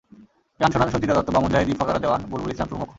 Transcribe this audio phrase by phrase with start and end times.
[0.61, 2.89] গান শোনান সঞ্চিতা দত্ত, মামুন জাহিদ, ইফফাত আরা দেওয়ান, বুলবুল ইসলাম প্রমুখ।